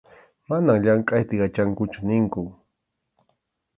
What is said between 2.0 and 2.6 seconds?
ninkun.